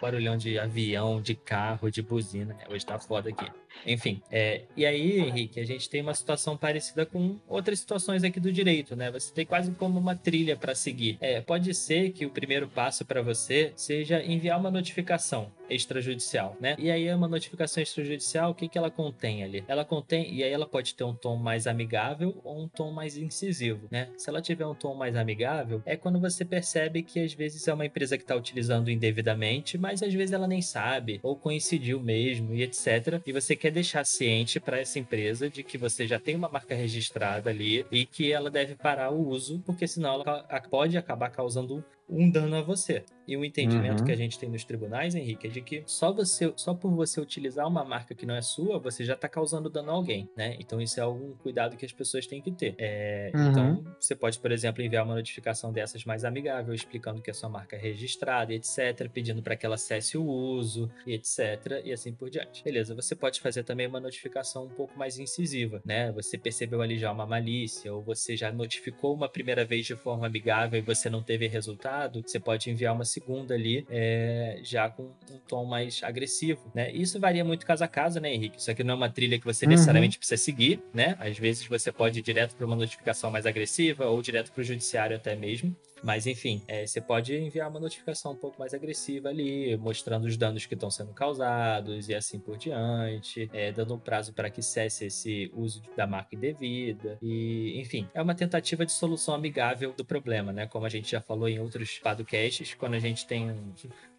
Barulhão 0.00 0.36
de 0.36 0.58
avião, 0.58 1.20
de 1.22 1.34
carro, 1.34 1.90
de 1.90 2.02
buzina. 2.02 2.56
Hoje 2.68 2.84
tá 2.84 2.98
foda 2.98 3.30
aqui. 3.30 3.46
Enfim, 3.84 4.20
é, 4.30 4.62
e 4.76 4.84
aí, 4.86 5.20
Henrique, 5.20 5.60
a 5.60 5.64
gente 5.64 5.88
tem 5.88 6.02
uma 6.02 6.14
situação 6.14 6.56
parecida 6.56 7.04
com 7.04 7.36
outras 7.48 7.78
situações 7.78 8.24
aqui 8.24 8.40
do 8.40 8.52
direito, 8.52 8.94
né? 8.96 9.10
Você 9.10 9.32
tem 9.32 9.46
quase 9.46 9.70
como 9.72 9.98
uma 9.98 10.14
trilha 10.14 10.56
para 10.56 10.74
seguir. 10.74 11.18
É, 11.20 11.40
pode 11.40 11.72
ser 11.74 12.10
que 12.10 12.26
o 12.26 12.30
primeiro 12.30 12.68
passo 12.68 13.04
para 13.04 13.22
você 13.22 13.72
seja 13.76 14.22
enviar 14.22 14.58
uma 14.58 14.70
notificação 14.70 15.50
extrajudicial, 15.68 16.56
né? 16.60 16.76
E 16.78 16.90
aí 16.90 17.12
uma 17.16 17.28
notificação 17.28 17.82
extrajudicial, 17.82 18.50
o 18.50 18.54
que 18.54 18.68
que 18.68 18.78
ela 18.78 18.90
contém 18.90 19.42
ali? 19.42 19.64
Ela 19.66 19.84
contém, 19.84 20.32
e 20.32 20.42
aí 20.42 20.52
ela 20.52 20.66
pode 20.66 20.94
ter 20.94 21.04
um 21.04 21.14
tom 21.14 21.36
mais 21.36 21.66
amigável 21.66 22.40
ou 22.44 22.62
um 22.62 22.68
tom 22.68 22.92
mais 22.92 23.16
incisivo, 23.16 23.88
né? 23.90 24.08
Se 24.16 24.28
ela 24.28 24.40
tiver 24.40 24.66
um 24.66 24.74
tom 24.74 24.94
mais 24.94 25.16
amigável, 25.16 25.82
é 25.84 25.96
quando 25.96 26.20
você 26.20 26.44
percebe 26.44 27.02
que 27.02 27.20
às 27.20 27.32
vezes 27.32 27.66
é 27.66 27.74
uma 27.74 27.86
empresa 27.86 28.16
que 28.16 28.24
está 28.24 28.36
utilizando 28.36 28.90
indevidamente, 28.90 29.76
mas 29.78 30.02
às 30.02 30.12
vezes 30.12 30.32
ela 30.32 30.46
nem 30.46 30.62
sabe, 30.62 31.20
ou 31.22 31.36
coincidiu 31.36 32.00
mesmo, 32.00 32.54
e 32.54 32.62
etc. 32.62 33.20
E 33.26 33.32
você 33.32 33.56
quer 33.56 33.65
quer 33.66 33.72
deixar 33.72 34.06
ciente 34.06 34.60
para 34.60 34.78
essa 34.78 34.96
empresa 34.96 35.50
de 35.50 35.64
que 35.64 35.76
você 35.76 36.06
já 36.06 36.20
tem 36.20 36.36
uma 36.36 36.48
marca 36.48 36.72
registrada 36.72 37.50
ali 37.50 37.84
e 37.90 38.06
que 38.06 38.30
ela 38.30 38.48
deve 38.48 38.76
parar 38.76 39.10
o 39.10 39.26
uso, 39.26 39.60
porque 39.66 39.88
senão 39.88 40.14
ela 40.20 40.44
pode 40.70 40.96
acabar 40.96 41.30
causando 41.30 41.84
um 42.08 42.30
dano 42.30 42.56
a 42.56 42.62
você. 42.62 43.04
E 43.26 43.36
o 43.36 43.44
entendimento 43.44 44.00
uhum. 44.00 44.06
que 44.06 44.12
a 44.12 44.16
gente 44.16 44.38
tem 44.38 44.48
nos 44.48 44.62
tribunais, 44.62 45.12
Henrique, 45.12 45.48
é 45.48 45.50
de 45.50 45.60
que 45.60 45.82
só 45.84 46.12
você, 46.12 46.52
só 46.54 46.72
por 46.72 46.94
você 46.94 47.20
utilizar 47.20 47.66
uma 47.66 47.84
marca 47.84 48.14
que 48.14 48.24
não 48.24 48.36
é 48.36 48.40
sua, 48.40 48.78
você 48.78 49.04
já 49.04 49.14
está 49.14 49.28
causando 49.28 49.68
dano 49.68 49.90
a 49.90 49.94
alguém, 49.94 50.30
né? 50.36 50.56
Então 50.60 50.80
isso 50.80 51.00
é 51.00 51.02
algum 51.02 51.32
cuidado 51.32 51.76
que 51.76 51.84
as 51.84 51.90
pessoas 51.90 52.24
têm 52.24 52.40
que 52.40 52.52
ter. 52.52 52.76
É, 52.78 53.32
uhum. 53.34 53.50
Então 53.50 53.84
você 53.98 54.14
pode, 54.14 54.38
por 54.38 54.52
exemplo, 54.52 54.80
enviar 54.80 55.04
uma 55.04 55.16
notificação 55.16 55.72
dessas 55.72 56.04
mais 56.04 56.24
amigável, 56.24 56.72
explicando 56.72 57.20
que 57.20 57.28
a 57.28 57.34
sua 57.34 57.48
marca 57.48 57.74
é 57.74 57.80
registrada, 57.80 58.54
etc, 58.54 59.10
pedindo 59.12 59.42
para 59.42 59.56
que 59.56 59.66
ela 59.66 59.76
cesse 59.76 60.16
o 60.16 60.24
uso, 60.24 60.88
etc, 61.04 61.82
e 61.84 61.92
assim 61.92 62.12
por 62.12 62.30
diante. 62.30 62.62
Beleza? 62.62 62.94
Você 62.94 63.16
pode 63.16 63.40
fazer 63.40 63.64
também 63.64 63.88
uma 63.88 63.98
notificação 63.98 64.66
um 64.66 64.70
pouco 64.70 64.96
mais 64.96 65.18
incisiva, 65.18 65.82
né? 65.84 66.12
Você 66.12 66.38
percebeu 66.38 66.80
ali 66.80 66.96
já 66.96 67.10
uma 67.10 67.26
malícia 67.26 67.92
ou 67.92 68.00
você 68.00 68.36
já 68.36 68.52
notificou 68.52 69.12
uma 69.12 69.28
primeira 69.28 69.64
vez 69.64 69.84
de 69.84 69.96
forma 69.96 70.28
amigável 70.28 70.78
e 70.78 70.82
você 70.82 71.10
não 71.10 71.24
teve 71.24 71.48
resultado 71.48 71.95
você 72.24 72.38
pode 72.38 72.70
enviar 72.70 72.94
uma 72.94 73.04
segunda 73.04 73.54
ali 73.54 73.86
é, 73.90 74.60
já 74.62 74.88
com 74.88 75.04
um 75.04 75.38
tom 75.48 75.64
mais 75.64 76.02
agressivo, 76.02 76.70
né? 76.74 76.90
Isso 76.92 77.18
varia 77.18 77.44
muito 77.44 77.64
caso 77.66 77.84
a 77.84 77.88
caso, 77.88 78.20
né, 78.20 78.32
Henrique? 78.32 78.58
Isso 78.58 78.70
aqui 78.70 78.84
não 78.84 78.94
é 78.94 78.96
uma 78.96 79.10
trilha 79.10 79.38
que 79.38 79.44
você 79.44 79.64
uhum. 79.64 79.70
necessariamente 79.72 80.18
precisa 80.18 80.42
seguir, 80.42 80.82
né? 80.92 81.16
Às 81.18 81.38
vezes 81.38 81.66
você 81.66 81.90
pode 81.90 82.18
ir 82.18 82.22
direto 82.22 82.56
para 82.56 82.66
uma 82.66 82.76
notificação 82.76 83.30
mais 83.30 83.46
agressiva 83.46 84.06
ou 84.06 84.20
direto 84.22 84.52
para 84.52 84.60
o 84.60 84.64
judiciário 84.64 85.16
até 85.16 85.34
mesmo. 85.34 85.74
Mas 86.02 86.26
enfim, 86.26 86.62
é, 86.68 86.86
você 86.86 87.00
pode 87.00 87.34
enviar 87.34 87.68
uma 87.68 87.80
notificação 87.80 88.32
um 88.32 88.36
pouco 88.36 88.58
mais 88.58 88.74
agressiva 88.74 89.28
ali, 89.28 89.76
mostrando 89.76 90.26
os 90.26 90.36
danos 90.36 90.66
que 90.66 90.74
estão 90.74 90.90
sendo 90.90 91.12
causados 91.12 92.08
e 92.08 92.14
assim 92.14 92.38
por 92.38 92.56
diante, 92.56 93.50
é, 93.52 93.72
dando 93.72 93.94
um 93.94 93.98
prazo 93.98 94.32
para 94.32 94.50
que 94.50 94.62
cesse 94.62 95.06
esse 95.06 95.50
uso 95.54 95.82
da 95.96 96.06
marca 96.06 96.34
indevida. 96.34 97.18
E, 97.22 97.80
enfim, 97.80 98.08
é 98.14 98.20
uma 98.22 98.34
tentativa 98.34 98.84
de 98.84 98.92
solução 98.92 99.34
amigável 99.34 99.92
do 99.92 100.04
problema, 100.04 100.52
né? 100.52 100.66
Como 100.66 100.86
a 100.86 100.88
gente 100.88 101.10
já 101.10 101.20
falou 101.20 101.48
em 101.48 101.58
outros 101.58 101.98
podcasts, 101.98 102.74
quando 102.74 102.94
a 102.94 102.98
gente 102.98 103.26
tem 103.26 103.50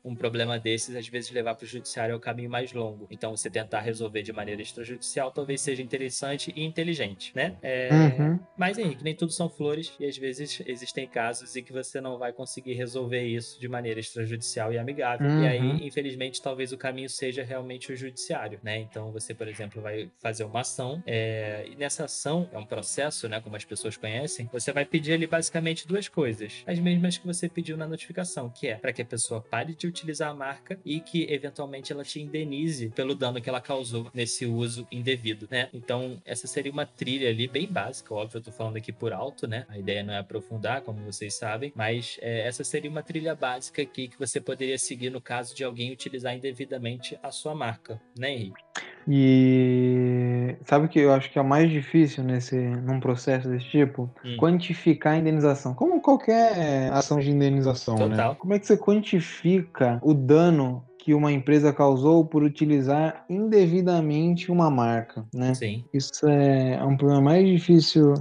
um, 0.04 0.16
problema 0.16 0.60
desses, 0.60 0.96
às 0.96 1.08
vezes 1.08 1.32
levar 1.32 1.56
para 1.56 1.66
o 1.66 1.68
judiciário 1.68 2.13
é 2.13 2.16
o 2.16 2.20
caminho 2.20 2.50
mais 2.50 2.74
longo. 2.74 3.08
Então, 3.10 3.36
você 3.36 3.50
tentar 3.50 3.82
resolver 3.82 4.22
de 4.22 4.34
maneira 4.34 4.62
extrajudicial 4.62 5.32
talvez 5.32 5.62
seja 5.62 5.82
interessante 5.82 6.54
e 6.56 6.63
inteligente, 6.63 7.32
né? 7.36 7.56
É... 7.62 7.89
Uhum. 7.92 8.39
Mas, 8.58 8.77
Henrique, 8.77 9.04
nem 9.04 9.16
tudo 9.16 9.32
são 9.32 9.50
flores 9.50 9.94
e 10.00 10.06
às 10.06 10.18
vezes 10.18 10.62
existem 10.66 11.08
casos 11.08 11.56
em 11.56 11.63
que 11.63 11.72
você 11.72 12.01
não 12.01 12.18
vai 12.18 12.34
conseguir 12.34 12.74
resolver 12.74 13.24
isso 13.24 13.60
de 13.60 13.68
maneira 13.68 14.00
extrajudicial 14.00 14.74
e 14.74 14.77
amigável. 14.77 15.27
Uhum. 15.27 15.44
E 15.44 15.48
aí, 15.48 15.60
uhum. 15.60 15.80
infelizmente, 15.82 16.42
talvez 16.42 16.72
o 16.72 16.77
caminho 16.77 17.10
seja 17.10 17.44
realmente 17.44 17.92
o 17.92 17.96
judiciário, 17.96 18.60
né? 18.63 18.80
Então, 18.80 19.12
você, 19.12 19.34
por 19.34 19.48
exemplo, 19.48 19.82
vai 19.82 20.10
fazer 20.22 20.44
uma 20.44 20.62
ação 20.62 21.01
é... 21.06 21.66
e 21.68 21.75
nessa 21.75 22.06
ação, 22.06 22.50
é 22.51 22.58
um 22.58 22.66
processo, 22.66 23.27
né? 23.30 23.39
Como 23.42 23.56
as 23.56 23.66
pessoas 23.66 23.98
conhecem, 23.98 24.50
você 24.51 24.72
vai 24.72 24.86
pedir 24.86 25.13
ali 25.13 25.27
basicamente 25.27 25.88
duas 25.88 26.08
coisas. 26.08 26.63
As 26.66 26.80
mesmas 26.80 27.18
que 27.18 27.25
você 27.25 27.48
pediu 27.48 27.77
na 27.77 27.88
notificação, 27.88 28.50
que 28.50 28.68
é 28.68 28.75
para 28.75 28.94
que 28.94 29.01
a 29.01 29.06
pessoa 29.06 29.42
pare 29.42 29.75
de 29.75 29.87
utilizar 29.88 30.29
a 30.29 30.34
marca 30.34 30.79
e 30.86 31.00
que 31.00 31.32
eventualmente 31.32 31.91
ela 31.91 32.03
te 32.03 32.22
indenize 32.22 32.89
pelo 32.89 33.15
dano 33.15 33.41
que 33.41 33.50
ela 33.50 33.62
causou 33.62 34.10
nesse 34.13 34.46
uso 34.46 34.88
indevido, 34.91 35.48
né? 35.50 35.70
Então, 35.74 36.22
essa 36.25 36.48
seria 36.48 36.72
uma 36.72 36.86
trilha 36.86 37.29
ali 37.29 37.48
bem 37.48 37.67
básica, 37.67 38.13
óbvio, 38.13 38.38
eu 38.38 38.44
tô 38.44 38.51
falando 38.51 38.77
aqui 38.77 38.91
por 38.91 39.13
alto, 39.13 39.48
né? 39.48 39.65
A 39.70 39.77
ideia 39.77 40.03
não 40.03 40.13
é 40.13 40.17
aprofundar, 40.17 40.82
como 40.82 41.03
vocês 41.03 41.34
sabem, 41.34 41.72
mas 41.75 42.17
é, 42.22 42.48
essa 42.48 42.63
seria 42.63 42.89
uma 42.89 43.03
trilha 43.03 43.36
básica 43.36 43.82
aqui 43.82 44.08
que 44.08 44.20
você 44.20 44.39
poderia 44.39 44.77
seguir 44.77 45.10
no 45.10 45.22
caso 45.22 45.56
de 45.56 45.63
alguém 45.63 45.91
utilizar 45.91 46.36
indevidamente 46.36 47.17
a 47.22 47.32
sua 47.32 47.56
marca, 47.56 48.01
né, 48.17 48.32
Henrique? 48.32 48.63
E 49.08 50.56
sabe 50.66 50.86
o 50.86 50.90
que 50.90 51.00
eu 51.00 51.14
acho 51.14 51.32
que 51.32 51.40
é 51.40 51.42
o 51.42 51.46
mais 51.46 51.70
difícil 51.70 52.24
nesse 52.24 52.58
num 52.58 53.00
processo 53.00 53.48
desse 53.48 53.66
tipo? 53.66 54.10
Hum. 54.24 54.36
Quantificar 54.38 55.14
a 55.14 55.18
indenização. 55.18 55.74
Como 55.74 56.02
qualquer 56.02 56.92
ação 56.92 57.20
de 57.20 57.32
indenização, 57.32 57.96
né? 57.96 58.10
Total. 58.10 58.32
né? 58.32 58.38
Como 58.38 58.54
é 58.54 58.60
que 58.60 58.68
você 58.68 58.78
quantifica 58.78 60.00
o 60.04 60.14
dano 60.14 60.84
que 61.08 61.14
uma 61.14 61.32
empresa 61.32 61.72
causou 61.72 62.26
por 62.26 62.44
utilizar 62.44 63.24
indevidamente 63.30 64.52
uma 64.52 64.70
marca, 64.70 65.26
né? 65.34 65.54
Sim. 65.54 65.86
Isso 65.94 66.28
é, 66.28 66.74
é 66.74 66.84
um 66.84 66.98
problema 66.98 67.22
mais 67.22 67.48
difícil 67.48 68.14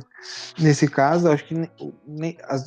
nesse 0.56 0.88
caso. 0.88 1.28
Acho 1.28 1.44
que, 1.46 1.68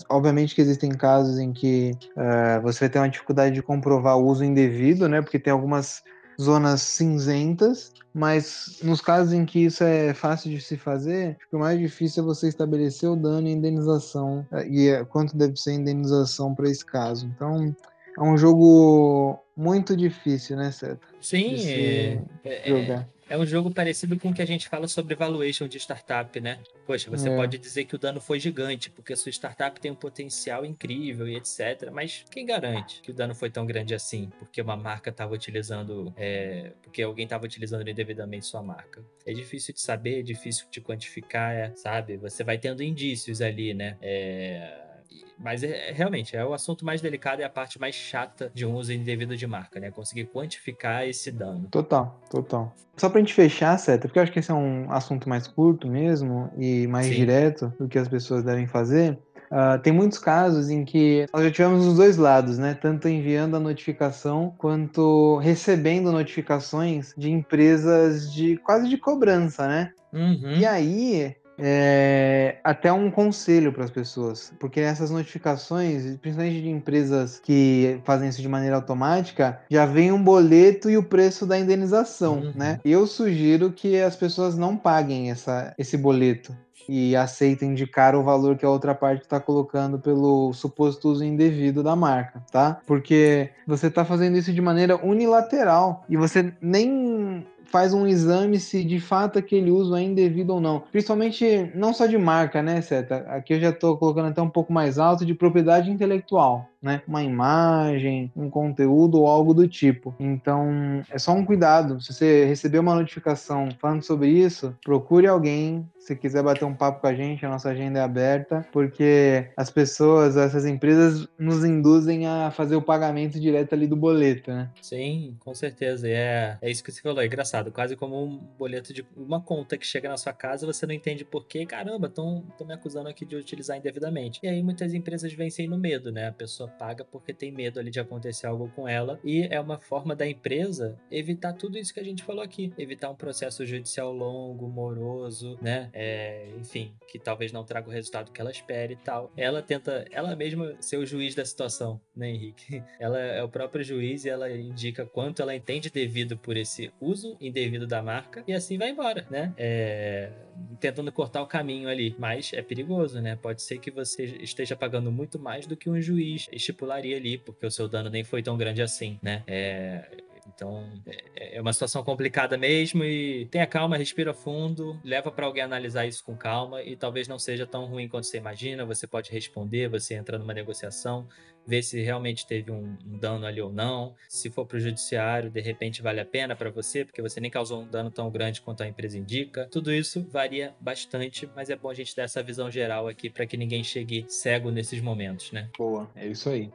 obviamente, 0.09 0.53
que 0.53 0.59
existem 0.59 0.91
casos 0.91 1.39
em 1.39 1.53
que 1.53 1.91
uh, 2.17 2.61
você 2.61 2.81
vai 2.81 2.89
ter 2.89 2.99
uma 2.99 3.07
dificuldade 3.07 3.55
de 3.55 3.61
comprovar 3.61 4.17
o 4.17 4.25
uso 4.25 4.43
indevido, 4.43 5.07
né? 5.07 5.21
Porque 5.21 5.39
tem 5.39 5.53
algumas 5.53 6.03
zonas 6.39 6.81
cinzentas, 6.81 7.91
mas 8.13 8.79
nos 8.81 9.01
casos 9.01 9.33
em 9.33 9.45
que 9.45 9.65
isso 9.65 9.83
é 9.83 10.13
fácil 10.13 10.49
de 10.49 10.61
se 10.61 10.77
fazer, 10.77 11.37
o 11.51 11.59
mais 11.59 11.79
difícil 11.79 12.23
é 12.23 12.25
você 12.25 12.47
estabelecer 12.47 13.09
o 13.09 13.15
dano 13.15 13.47
e 13.47 13.51
a 13.51 13.55
indenização 13.55 14.45
eh, 14.51 14.67
e 14.67 14.87
é, 14.87 15.05
quanto 15.05 15.35
deve 15.35 15.57
ser 15.57 15.71
a 15.71 15.75
indenização 15.75 16.55
para 16.55 16.69
esse 16.69 16.85
caso. 16.85 17.27
Então, 17.27 17.75
é 18.17 18.23
um 18.23 18.37
jogo 18.37 19.37
muito 19.55 19.95
difícil, 19.95 20.57
né, 20.57 20.71
Seta? 20.71 21.05
Sim, 21.21 21.55
é, 21.55 22.21
é, 22.43 23.05
é, 23.29 23.37
um 23.37 23.45
jogo 23.45 23.71
parecido 23.71 24.17
com 24.19 24.29
o 24.29 24.33
que 24.33 24.41
a 24.41 24.45
gente 24.45 24.67
fala 24.67 24.87
sobre 24.87 25.13
valuation 25.15 25.67
de 25.67 25.77
startup, 25.77 26.39
né? 26.39 26.59
Poxa, 26.85 27.09
você 27.09 27.29
é. 27.29 27.35
pode 27.35 27.57
dizer 27.57 27.85
que 27.85 27.95
o 27.95 27.97
dano 27.99 28.19
foi 28.19 28.39
gigante, 28.39 28.89
porque 28.89 29.13
a 29.13 29.15
sua 29.15 29.31
startup 29.31 29.79
tem 29.79 29.91
um 29.91 29.95
potencial 29.95 30.65
incrível 30.65 31.27
e 31.27 31.35
etc. 31.35 31.91
Mas 31.91 32.25
quem 32.31 32.45
garante 32.45 33.01
que 33.01 33.11
o 33.11 33.13
dano 33.13 33.35
foi 33.35 33.49
tão 33.49 33.65
grande 33.65 33.93
assim? 33.93 34.29
Porque 34.39 34.59
uma 34.61 34.75
marca 34.75 35.11
estava 35.11 35.33
utilizando. 35.33 36.11
É, 36.17 36.71
porque 36.81 37.03
alguém 37.03 37.25
estava 37.25 37.45
utilizando 37.45 37.87
indevidamente 37.87 38.47
sua 38.47 38.63
marca. 38.63 39.03
É 39.25 39.31
difícil 39.31 39.73
de 39.73 39.81
saber, 39.81 40.19
é 40.19 40.23
difícil 40.23 40.65
de 40.71 40.81
quantificar, 40.81 41.53
é, 41.53 41.71
sabe? 41.75 42.17
Você 42.17 42.43
vai 42.43 42.57
tendo 42.57 42.81
indícios 42.81 43.41
ali, 43.41 43.73
né? 43.73 43.95
É 44.01 44.88
mas 45.37 45.63
é, 45.63 45.89
é, 45.89 45.91
realmente 45.91 46.35
é 46.35 46.45
o 46.45 46.53
assunto 46.53 46.85
mais 46.85 47.01
delicado 47.01 47.41
e 47.41 47.43
a 47.43 47.49
parte 47.49 47.79
mais 47.79 47.95
chata 47.95 48.51
de 48.53 48.65
um 48.65 48.75
uso 48.75 48.91
indevido 48.91 49.35
de 49.35 49.47
marca, 49.47 49.79
né? 49.79 49.89
Conseguir 49.89 50.25
quantificar 50.25 51.07
esse 51.07 51.31
dano. 51.31 51.67
Total, 51.71 52.19
total. 52.29 52.75
Só 52.97 53.09
pra 53.09 53.19
gente 53.19 53.33
fechar, 53.33 53.77
Seta, 53.77 54.07
porque 54.07 54.19
eu 54.19 54.23
acho 54.23 54.31
que 54.31 54.39
esse 54.39 54.51
é 54.51 54.53
um 54.53 54.91
assunto 54.91 55.29
mais 55.29 55.47
curto 55.47 55.87
mesmo 55.87 56.51
e 56.57 56.85
mais 56.87 57.07
Sim. 57.07 57.13
direto 57.13 57.73
do 57.79 57.87
que 57.87 57.97
as 57.97 58.07
pessoas 58.07 58.43
devem 58.43 58.67
fazer. 58.67 59.17
Uh, 59.49 59.81
tem 59.81 59.91
muitos 59.91 60.19
casos 60.19 60.69
em 60.69 60.85
que 60.85 61.25
nós 61.33 61.43
já 61.43 61.49
tivemos 61.49 61.87
os 61.87 61.95
dois 61.95 62.17
lados, 62.17 62.59
né? 62.59 62.77
Tanto 62.79 63.09
enviando 63.09 63.55
a 63.55 63.59
notificação 63.59 64.53
quanto 64.57 65.37
recebendo 65.37 66.11
notificações 66.11 67.13
de 67.17 67.31
empresas 67.31 68.31
de 68.31 68.57
quase 68.57 68.87
de 68.87 68.97
cobrança, 68.97 69.67
né? 69.67 69.91
Uhum. 70.13 70.57
E 70.57 70.65
aí 70.65 71.35
é, 71.61 72.57
até 72.63 72.91
um 72.91 73.09
conselho 73.09 73.71
para 73.71 73.83
as 73.83 73.91
pessoas, 73.91 74.53
porque 74.59 74.79
essas 74.79 75.11
notificações, 75.11 76.17
principalmente 76.17 76.61
de 76.61 76.69
empresas 76.69 77.39
que 77.39 77.99
fazem 78.03 78.29
isso 78.29 78.41
de 78.41 78.47
maneira 78.47 78.75
automática, 78.75 79.59
já 79.69 79.85
vem 79.85 80.11
um 80.11 80.21
boleto 80.21 80.89
e 80.89 80.97
o 80.97 81.03
preço 81.03 81.45
da 81.45 81.57
indenização, 81.57 82.39
uhum. 82.39 82.53
né? 82.55 82.79
Eu 82.83 83.05
sugiro 83.07 83.71
que 83.71 83.99
as 83.99 84.15
pessoas 84.15 84.57
não 84.57 84.75
paguem 84.75 85.31
essa, 85.31 85.73
esse 85.77 85.97
boleto 85.97 86.55
e 86.89 87.15
aceitem 87.15 87.69
indicar 87.69 88.15
o 88.15 88.23
valor 88.23 88.57
que 88.57 88.65
a 88.65 88.69
outra 88.69 88.95
parte 88.95 89.21
está 89.21 89.39
colocando 89.39 89.99
pelo 89.99 90.51
suposto 90.53 91.09
uso 91.09 91.23
indevido 91.23 91.83
da 91.83 91.95
marca, 91.95 92.41
tá? 92.51 92.79
Porque 92.87 93.51
você 93.67 93.87
está 93.87 94.03
fazendo 94.03 94.37
isso 94.37 94.51
de 94.51 94.59
maneira 94.59 94.97
unilateral 95.05 96.03
e 96.09 96.17
você 96.17 96.51
nem 96.59 97.45
faz 97.71 97.93
um 97.93 98.07
exame 98.07 98.59
se 98.59 98.83
de 98.83 98.99
fato 98.99 99.39
aquele 99.39 99.71
uso 99.71 99.95
é 99.95 100.01
indevido 100.01 100.53
ou 100.53 100.61
não. 100.61 100.81
Principalmente 100.91 101.71
não 101.75 101.93
só 101.93 102.05
de 102.05 102.17
marca, 102.17 102.61
né, 102.61 102.81
Seta? 102.81 103.25
Aqui 103.29 103.53
eu 103.53 103.59
já 103.59 103.69
estou 103.69 103.97
colocando 103.97 104.29
até 104.29 104.41
um 104.41 104.49
pouco 104.49 104.73
mais 104.73 104.97
alto 104.97 105.25
de 105.25 105.33
propriedade 105.33 105.89
intelectual 105.89 106.69
né? 106.81 107.01
Uma 107.07 107.23
imagem, 107.23 108.31
um 108.35 108.49
conteúdo 108.49 109.19
ou 109.19 109.27
algo 109.27 109.53
do 109.53 109.67
tipo. 109.67 110.15
Então, 110.19 111.03
é 111.09 111.19
só 111.19 111.33
um 111.33 111.45
cuidado. 111.45 111.99
Se 112.01 112.13
você 112.13 112.45
receber 112.45 112.79
uma 112.79 112.95
notificação 112.95 113.69
falando 113.79 114.03
sobre 114.03 114.29
isso, 114.29 114.75
procure 114.83 115.27
alguém. 115.27 115.87
Se 115.99 116.15
quiser 116.15 116.41
bater 116.41 116.65
um 116.65 116.73
papo 116.73 117.01
com 117.01 117.07
a 117.07 117.13
gente, 117.13 117.45
a 117.45 117.49
nossa 117.49 117.69
agenda 117.69 117.99
é 117.99 118.01
aberta, 118.01 118.65
porque 118.71 119.47
as 119.55 119.69
pessoas, 119.69 120.37
essas 120.37 120.65
empresas, 120.65 121.27
nos 121.37 121.63
induzem 121.63 122.25
a 122.25 122.49
fazer 122.49 122.75
o 122.75 122.81
pagamento 122.81 123.39
direto 123.39 123.73
ali 123.73 123.85
do 123.85 123.95
boleto, 123.95 124.49
né? 124.51 124.69
Sim, 124.81 125.35
com 125.39 125.53
certeza. 125.53 126.07
É, 126.07 126.57
é 126.61 126.71
isso 126.71 126.83
que 126.83 126.91
você 126.91 127.01
falou. 127.01 127.21
É 127.21 127.25
engraçado. 127.25 127.58
Quase 127.71 127.95
como 127.95 128.23
um 128.23 128.37
boleto 128.37 128.93
de 128.93 129.05
uma 129.15 129.41
conta 129.41 129.77
que 129.77 129.85
chega 129.85 130.09
na 130.09 130.17
sua 130.17 130.33
casa, 130.33 130.65
você 130.65 130.85
não 130.85 130.93
entende 130.93 131.25
por 131.25 131.45
quê. 131.45 131.65
Caramba, 131.65 132.07
estão 132.07 132.45
me 132.65 132.73
acusando 132.73 133.09
aqui 133.09 133.25
de 133.25 133.35
utilizar 133.35 133.77
indevidamente. 133.77 134.39
E 134.43 134.47
aí 134.47 134.61
muitas 134.63 134.93
empresas 134.93 135.31
vencem 135.33 135.67
no 135.67 135.77
medo, 135.77 136.11
né? 136.11 136.27
A 136.27 136.33
pessoa 136.33 136.69
paga 136.69 137.03
porque 137.03 137.33
tem 137.33 137.51
medo 137.51 137.79
ali 137.79 137.91
de 137.91 137.99
acontecer 137.99 138.47
algo 138.47 138.71
com 138.75 138.87
ela. 138.87 139.19
E 139.23 139.47
é 139.49 139.59
uma 139.59 139.79
forma 139.79 140.15
da 140.15 140.27
empresa 140.27 140.99
evitar 141.11 141.53
tudo 141.53 141.77
isso 141.77 141.93
que 141.93 141.99
a 141.99 142.03
gente 142.03 142.23
falou 142.23 142.43
aqui. 142.43 142.73
Evitar 142.77 143.09
um 143.09 143.15
processo 143.15 143.65
judicial 143.65 144.11
longo, 144.11 144.67
moroso, 144.67 145.57
né? 145.61 145.89
É, 145.93 146.49
enfim, 146.57 146.93
que 147.07 147.19
talvez 147.19 147.51
não 147.51 147.63
traga 147.63 147.89
o 147.89 147.91
resultado 147.91 148.31
que 148.31 148.41
ela 148.41 148.51
espere 148.51 148.93
e 148.93 148.97
tal. 148.97 149.31
Ela 149.35 149.61
tenta, 149.61 150.05
ela 150.11 150.35
mesma 150.35 150.75
ser 150.79 150.97
o 150.97 151.05
juiz 151.05 151.35
da 151.35 151.45
situação, 151.45 151.99
né, 152.15 152.29
Henrique? 152.29 152.83
Ela 152.99 153.19
é 153.19 153.43
o 153.43 153.49
próprio 153.49 153.83
juiz 153.83 154.25
e 154.25 154.29
ela 154.29 154.51
indica 154.51 155.05
quanto 155.05 155.41
ela 155.41 155.55
entende 155.55 155.89
devido 155.89 156.37
por 156.37 156.57
esse 156.57 156.91
uso 156.99 157.37
indevido 157.49 157.85
da 157.85 158.01
marca 158.01 158.43
e 158.47 158.53
assim 158.53 158.77
vai 158.77 158.89
embora, 158.89 159.25
né? 159.29 159.53
É, 159.57 160.31
tentando 160.79 161.11
cortar 161.11 161.41
o 161.41 161.47
caminho 161.47 161.89
ali. 161.89 162.15
Mas 162.17 162.53
é 162.53 162.61
perigoso, 162.61 163.21
né? 163.21 163.35
Pode 163.35 163.61
ser 163.61 163.79
que 163.79 163.91
você 163.91 164.23
esteja 164.41 164.75
pagando 164.75 165.11
muito 165.11 165.37
mais 165.37 165.65
do 165.65 165.75
que 165.75 165.89
um 165.89 165.99
juiz 166.01 166.47
estipularia 166.51 167.17
ali, 167.17 167.37
porque 167.37 167.65
o 167.65 167.71
seu 167.71 167.87
dano 167.87 168.09
nem 168.09 168.23
foi 168.23 168.41
tão 168.41 168.57
grande 168.57 168.81
assim, 168.81 169.19
né? 169.21 169.43
É, 169.47 170.05
então 170.53 170.89
é, 171.35 171.57
é 171.57 171.61
uma 171.61 171.71
situação 171.71 172.03
complicada 172.03 172.57
mesmo 172.57 173.03
e 173.03 173.45
tenha 173.45 173.65
calma, 173.65 173.97
respira 173.97 174.33
fundo, 174.33 174.99
leva 175.03 175.31
para 175.31 175.45
alguém 175.45 175.63
analisar 175.63 176.05
isso 176.05 176.23
com 176.23 176.35
calma 176.35 176.81
e 176.83 176.95
talvez 176.95 177.27
não 177.27 177.39
seja 177.39 177.65
tão 177.65 177.85
ruim 177.85 178.07
quanto 178.07 178.27
você 178.27 178.37
imagina. 178.37 178.85
Você 178.85 179.07
pode 179.07 179.31
responder, 179.31 179.87
você 179.89 180.15
entra 180.15 180.37
numa 180.37 180.53
negociação, 180.53 181.27
ver 181.69 181.83
se 181.83 182.01
realmente 182.01 182.47
teve 182.47 182.71
um, 182.71 182.97
um 183.05 183.17
dano 183.17 183.45
ali 183.45 183.61
ou 183.61 183.71
não. 183.71 184.15
Se 184.27 184.49
for 184.49 184.65
para 184.65 184.77
o 184.77 184.79
judiciário, 184.79 185.51
de 185.51 185.61
repente 185.61 186.01
vale 186.01 186.19
a 186.19 186.25
pena 186.25 186.55
para 186.55 186.71
você, 186.71 187.05
porque 187.05 187.21
você 187.21 187.39
nem 187.39 187.51
causou 187.51 187.83
um 187.83 187.87
dano 187.87 188.09
tão 188.09 188.29
grande 188.31 188.59
quanto 188.59 188.81
a 188.81 188.87
empresa 188.87 189.17
indica. 189.17 189.67
Tudo 189.71 189.93
isso 189.93 190.27
varia 190.31 190.73
bastante, 190.81 191.47
mas 191.55 191.69
é 191.69 191.75
bom 191.75 191.89
a 191.89 191.93
gente 191.93 192.15
dar 192.15 192.23
essa 192.23 192.41
visão 192.41 192.71
geral 192.71 193.07
aqui 193.07 193.29
para 193.29 193.45
que 193.45 193.55
ninguém 193.55 193.83
chegue 193.83 194.25
cego 194.27 194.71
nesses 194.71 194.99
momentos, 194.99 195.51
né? 195.51 195.69
Boa, 195.77 196.09
é 196.15 196.27
isso 196.27 196.49
aí. 196.49 196.71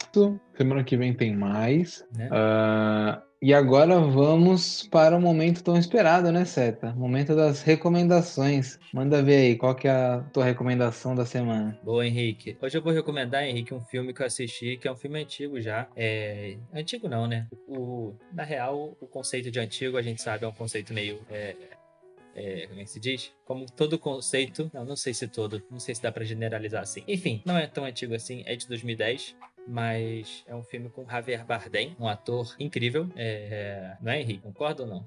Semana 0.57 0.85
que 0.85 0.97
vem 0.97 1.13
tem 1.13 1.35
mais. 1.35 2.07
Né? 2.17 2.29
Uh 2.29 3.35
e 3.45 3.53
agora 3.53 4.01
vamos 4.01 4.89
para 4.91 5.15
o 5.15 5.21
momento 5.21 5.63
tão 5.63 5.77
esperado, 5.77 6.33
né, 6.33 6.47
Seta? 6.47 6.95
Momento 6.95 7.37
das 7.37 7.61
recomendações. 7.61 8.79
Manda 8.91 9.23
ver 9.23 9.37
aí, 9.37 9.55
qual 9.55 9.75
que 9.75 9.87
é 9.87 9.91
a 9.91 10.21
tua 10.33 10.47
recomendação 10.47 11.15
da 11.15 11.27
semana? 11.27 11.79
Boa, 11.85 12.07
Henrique. 12.07 12.57
Hoje 12.63 12.79
eu 12.79 12.83
vou 12.83 12.91
recomendar, 12.91 13.45
Henrique, 13.45 13.75
um 13.75 13.83
filme 13.83 14.15
que 14.15 14.23
eu 14.23 14.27
assisti, 14.27 14.79
que 14.85 14.89
é 14.89 14.93
um 14.93 14.97
filme 14.97 15.19
antigo 15.19 15.59
já. 15.63 15.89
É... 15.97 16.59
Antigo 16.75 17.09
não, 17.09 17.27
né? 17.27 17.49
O... 17.67 18.15
Na 18.35 18.45
real, 18.45 18.95
o 19.01 19.07
conceito 19.07 19.51
de 19.51 19.59
antigo, 19.59 19.97
a 19.97 20.03
gente 20.03 20.21
sabe, 20.21 20.45
é 20.45 20.49
um 20.49 20.53
conceito 20.53 20.93
meio... 20.93 21.23
É... 21.31 21.57
É, 22.37 22.67
como 22.67 22.81
é 22.81 22.85
que 22.85 22.91
se 22.91 22.99
diz? 22.99 23.33
Como 23.45 23.65
todo 23.65 23.97
conceito, 23.97 24.69
não, 24.75 24.85
não 24.85 24.97
sei 24.97 25.15
se 25.15 25.29
todo, 25.29 25.63
não 25.71 25.79
sei 25.79 25.95
se 25.95 26.03
dá 26.03 26.11
para 26.11 26.25
generalizar 26.25 26.83
assim. 26.83 27.05
Enfim, 27.07 27.41
não 27.47 27.57
é 27.57 27.65
tão 27.69 27.85
antigo 27.85 28.13
assim, 28.13 28.43
é 28.45 28.57
de 28.57 28.67
2010, 28.67 29.37
mas 29.67 30.45
é 30.47 30.55
um 30.55 30.63
filme 30.63 30.89
com 30.89 31.09
Javier 31.09 31.45
Bardem, 31.45 31.97
um 31.99 32.09
ator 32.09 32.55
incrível. 32.59 33.09
É... 33.17 33.97
Não 34.01 34.13
é, 34.13 34.21
Henrique? 34.21 34.43
Concorda 34.43 34.83
ou 34.83 34.89
não? 34.89 35.05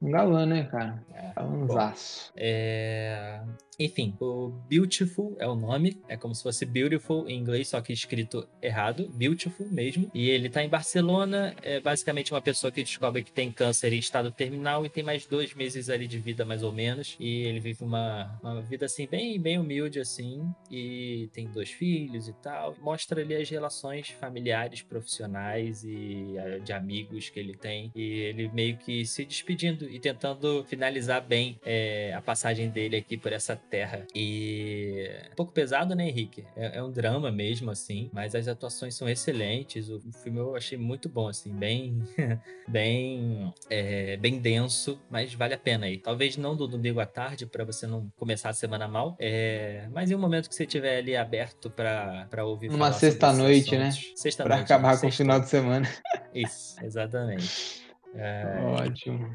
Um 0.00 0.10
galã, 0.10 0.46
né, 0.46 0.64
cara? 0.64 1.04
É. 1.14 1.32
Galãzaço. 1.34 2.32
É... 2.36 3.40
Enfim, 3.78 4.14
o 4.20 4.50
Beautiful 4.68 5.34
é 5.38 5.48
o 5.48 5.54
nome. 5.54 6.02
É 6.06 6.14
como 6.14 6.34
se 6.34 6.42
fosse 6.42 6.66
Beautiful 6.66 7.26
em 7.26 7.38
inglês, 7.38 7.68
só 7.68 7.80
que 7.80 7.94
escrito 7.94 8.46
errado. 8.60 9.08
Beautiful 9.08 9.66
mesmo. 9.68 10.10
E 10.12 10.28
ele 10.28 10.50
tá 10.50 10.62
em 10.62 10.68
Barcelona. 10.68 11.56
É 11.62 11.80
basicamente 11.80 12.30
uma 12.30 12.42
pessoa 12.42 12.70
que 12.70 12.82
descobre 12.82 13.24
que 13.24 13.32
tem 13.32 13.50
câncer 13.50 13.94
em 13.94 13.98
estado 13.98 14.30
terminal 14.30 14.84
e 14.84 14.90
tem 14.90 15.02
mais 15.02 15.24
dois 15.24 15.54
meses 15.54 15.88
ali 15.88 16.06
de 16.06 16.18
vida, 16.18 16.44
mais 16.44 16.62
ou 16.62 16.72
menos. 16.72 17.16
E 17.18 17.44
ele 17.44 17.58
vive 17.58 17.82
uma, 17.82 18.38
uma 18.42 18.60
vida 18.60 18.84
assim, 18.84 19.06
bem, 19.06 19.40
bem 19.40 19.58
humilde, 19.58 19.98
assim. 19.98 20.46
E 20.70 21.30
tem 21.32 21.48
dois 21.48 21.70
filhos 21.70 22.28
e 22.28 22.34
tal. 22.34 22.76
Mostra 22.82 23.22
ali 23.22 23.34
as 23.34 23.48
relações 23.48 23.79
familiares, 24.10 24.82
profissionais 24.82 25.84
e 25.84 26.36
eh, 26.36 26.58
de 26.58 26.72
amigos 26.72 27.28
que 27.28 27.38
ele 27.40 27.54
tem. 27.54 27.90
E 27.94 28.20
ele 28.20 28.50
meio 28.52 28.76
que 28.76 29.04
se 29.06 29.24
despedindo 29.24 29.88
e 29.88 29.98
tentando 29.98 30.64
finalizar 30.64 31.22
bem 31.22 31.58
é, 31.64 32.12
a 32.14 32.20
passagem 32.20 32.68
dele 32.70 32.96
aqui 32.96 33.16
por 33.16 33.32
essa 33.32 33.56
terra. 33.56 34.06
E 34.14 35.08
um 35.32 35.34
pouco 35.36 35.52
pesado, 35.52 35.94
né, 35.94 36.08
Henrique? 36.08 36.44
É, 36.56 36.78
é, 36.78 36.82
um 36.82 36.90
drama 36.90 37.30
mesmo, 37.30 37.70
assim, 37.70 38.10
mas 38.12 38.34
as 38.34 38.48
atuações 38.48 38.94
são 38.94 39.08
excelentes. 39.08 39.88
O, 39.88 40.00
filme 40.22 40.38
eu 40.38 40.56
achei 40.56 40.76
muito 40.76 41.08
bom, 41.08 41.28
assim, 41.28 41.52
bem, 41.52 42.02
bem, 42.68 43.52
é, 43.68 44.16
bem 44.16 44.38
denso, 44.38 45.00
mas 45.10 45.34
vale 45.34 45.54
a 45.54 45.58
pena 45.58 45.86
aí. 45.86 45.98
Talvez 45.98 46.36
não 46.36 46.56
do 46.56 46.66
domingo 46.66 47.00
à 47.00 47.06
tarde, 47.06 47.46
para 47.46 47.64
você 47.64 47.86
não 47.86 48.10
começar 48.16 48.50
a 48.50 48.52
semana 48.52 48.88
mal, 48.88 49.16
é, 49.18 49.88
mas 49.92 50.10
em 50.10 50.14
um 50.14 50.18
momento 50.18 50.48
que 50.48 50.54
você 50.54 50.66
tiver 50.66 50.98
ali 50.98 51.16
aberto 51.16 51.70
para 51.70 52.44
ouvir 52.44 52.70
Uma 52.70 52.92
sexta-noite, 52.92 53.69
né? 53.78 53.90
Sexta 54.14 54.44
pra 54.44 54.56
acabar 54.56 55.00
com 55.00 55.06
o 55.08 55.12
final 55.12 55.40
de 55.40 55.48
semana. 55.48 55.88
Isso, 56.34 56.76
exatamente. 56.84 57.82
É... 58.14 58.58
Ótimo. 58.62 59.32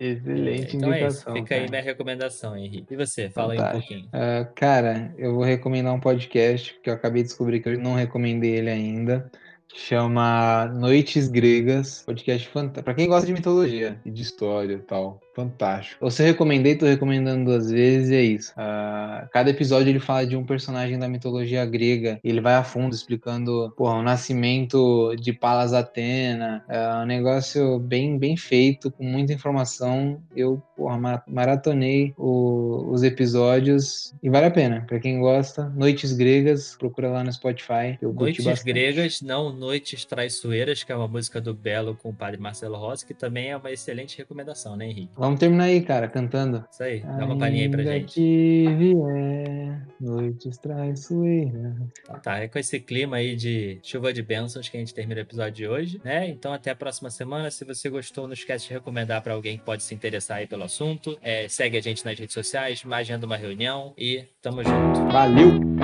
Excelente 0.00 0.76
então 0.76 0.90
indicação. 0.90 1.04
É 1.04 1.08
isso. 1.08 1.32
Fica 1.32 1.48
cara. 1.48 1.62
aí 1.62 1.70
minha 1.70 1.82
recomendação, 1.82 2.56
Henrique. 2.56 2.94
E 2.94 2.96
você? 2.96 3.30
Fala 3.30 3.54
Fantástico. 3.54 3.94
aí 3.94 3.98
um 3.98 4.02
pouquinho. 4.02 4.42
Uh, 4.42 4.54
cara, 4.54 5.14
eu 5.16 5.34
vou 5.34 5.44
recomendar 5.44 5.94
um 5.94 6.00
podcast 6.00 6.78
que 6.82 6.90
eu 6.90 6.94
acabei 6.94 7.22
de 7.22 7.28
descobrir 7.28 7.60
que 7.60 7.68
eu 7.68 7.78
não 7.78 7.94
recomendei 7.94 8.56
ele 8.56 8.70
ainda. 8.70 9.30
Chama 9.72 10.66
Noites 10.66 11.28
Gregas, 11.28 12.02
podcast 12.04 12.48
fantástico. 12.48 12.84
Pra 12.84 12.94
quem 12.94 13.08
gosta 13.08 13.26
de 13.26 13.32
mitologia 13.32 13.98
e 14.04 14.10
de 14.10 14.22
história 14.22 14.74
e 14.74 14.78
tal, 14.78 15.20
fantástico. 15.34 16.04
Eu 16.04 16.10
se 16.10 16.22
recomendei, 16.22 16.76
tô 16.76 16.86
recomendando 16.86 17.46
duas 17.46 17.70
vezes 17.70 18.10
e 18.10 18.14
é 18.14 18.22
isso. 18.22 18.52
Uh, 18.52 19.28
cada 19.32 19.50
episódio 19.50 19.90
ele 19.90 19.98
fala 19.98 20.26
de 20.26 20.36
um 20.36 20.44
personagem 20.44 20.98
da 20.98 21.08
mitologia 21.08 21.64
grega. 21.66 22.20
ele 22.22 22.40
vai 22.40 22.54
a 22.54 22.62
fundo 22.62 22.94
explicando 22.94 23.72
porra, 23.76 23.94
o 23.94 24.02
nascimento 24.02 25.14
de 25.16 25.32
Palas 25.32 25.72
Atena. 25.72 26.64
É 26.68 27.02
um 27.02 27.06
negócio 27.06 27.78
bem, 27.78 28.18
bem 28.18 28.36
feito, 28.36 28.90
com 28.90 29.04
muita 29.04 29.32
informação. 29.32 30.22
Eu 30.36 30.62
porra, 30.76 31.22
maratonei 31.26 32.14
o, 32.16 32.90
os 32.90 33.02
episódios 33.02 34.14
e 34.22 34.30
vale 34.30 34.46
a 34.46 34.50
pena. 34.50 34.84
Pra 34.86 35.00
quem 35.00 35.18
gosta, 35.18 35.68
Noites 35.70 36.12
Gregas, 36.12 36.76
procura 36.78 37.08
lá 37.08 37.24
no 37.24 37.32
Spotify. 37.32 37.98
Eu 38.00 38.12
Noites. 38.12 38.62
Gregas, 38.62 39.20
não 39.20 39.53
Noites 39.54 40.04
Traiçoeiras, 40.04 40.82
que 40.82 40.90
é 40.90 40.96
uma 40.96 41.06
música 41.06 41.40
do 41.40 41.54
Belo 41.54 41.94
com 41.94 42.10
o 42.10 42.14
padre 42.14 42.40
Marcelo 42.40 42.76
Rossi, 42.76 43.06
que 43.06 43.14
também 43.14 43.50
é 43.50 43.56
uma 43.56 43.70
excelente 43.70 44.18
recomendação, 44.18 44.76
né, 44.76 44.86
Henrique? 44.86 45.12
Vamos 45.16 45.38
terminar 45.38 45.64
aí, 45.64 45.80
cara, 45.82 46.08
cantando. 46.08 46.64
Isso 46.70 46.82
aí, 46.82 47.00
dá 47.00 47.24
uma 47.24 47.38
palhinha 47.38 47.64
aí 47.64 47.70
pra 47.70 47.82
gente. 47.82 48.14
que 48.14 48.66
vier 48.76 49.86
noites 50.00 50.58
traiçoeiras. 50.58 51.74
Então 52.02 52.18
tá, 52.20 52.38
é 52.38 52.48
com 52.48 52.58
esse 52.58 52.80
clima 52.80 53.16
aí 53.16 53.36
de 53.36 53.78
chuva 53.82 54.12
de 54.12 54.22
bênçãos 54.22 54.68
que 54.68 54.76
a 54.76 54.80
gente 54.80 54.94
termina 54.94 55.20
o 55.20 55.22
episódio 55.22 55.52
de 55.52 55.68
hoje, 55.68 56.00
né? 56.04 56.28
Então 56.28 56.52
até 56.52 56.70
a 56.70 56.76
próxima 56.76 57.10
semana. 57.10 57.50
Se 57.50 57.64
você 57.64 57.88
gostou, 57.88 58.26
não 58.26 58.34
esquece 58.34 58.66
de 58.66 58.72
recomendar 58.72 59.22
pra 59.22 59.34
alguém 59.34 59.58
que 59.58 59.64
pode 59.64 59.82
se 59.82 59.94
interessar 59.94 60.38
aí 60.38 60.46
pelo 60.46 60.64
assunto. 60.64 61.16
É, 61.22 61.48
segue 61.48 61.76
a 61.76 61.80
gente 61.80 62.04
nas 62.04 62.18
redes 62.18 62.34
sociais, 62.34 62.82
agenda 63.04 63.26
uma 63.26 63.36
reunião 63.36 63.92
e 63.98 64.24
tamo 64.40 64.64
junto. 64.64 65.04
Valeu! 65.12 65.83